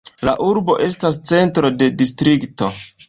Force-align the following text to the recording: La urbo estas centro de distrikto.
La 0.27 0.31
urbo 0.45 0.77
estas 0.87 1.19
centro 1.33 1.71
de 1.83 1.91
distrikto. 2.01 2.73